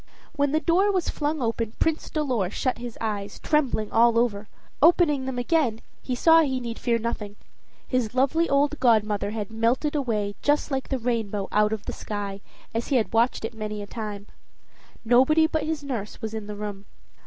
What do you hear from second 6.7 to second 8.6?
fear nothing his lovely